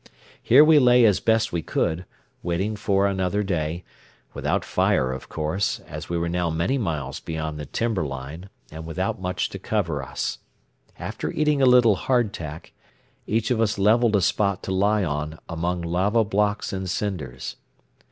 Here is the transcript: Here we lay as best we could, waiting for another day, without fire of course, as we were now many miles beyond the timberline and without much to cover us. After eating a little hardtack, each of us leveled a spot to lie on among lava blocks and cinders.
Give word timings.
Here 0.41 0.65
we 0.65 0.79
lay 0.79 1.05
as 1.05 1.19
best 1.19 1.53
we 1.53 1.61
could, 1.61 2.05
waiting 2.41 2.75
for 2.75 3.05
another 3.05 3.43
day, 3.43 3.83
without 4.33 4.65
fire 4.65 5.11
of 5.11 5.29
course, 5.29 5.79
as 5.81 6.09
we 6.09 6.17
were 6.17 6.27
now 6.27 6.49
many 6.49 6.79
miles 6.79 7.19
beyond 7.19 7.59
the 7.59 7.67
timberline 7.67 8.49
and 8.71 8.87
without 8.87 9.21
much 9.21 9.49
to 9.49 9.59
cover 9.59 10.01
us. 10.01 10.39
After 10.97 11.29
eating 11.31 11.61
a 11.61 11.67
little 11.67 11.97
hardtack, 11.97 12.71
each 13.27 13.51
of 13.51 13.61
us 13.61 13.77
leveled 13.77 14.15
a 14.15 14.21
spot 14.21 14.63
to 14.63 14.71
lie 14.73 15.03
on 15.03 15.37
among 15.47 15.83
lava 15.83 16.23
blocks 16.23 16.73
and 16.73 16.89
cinders. 16.89 17.57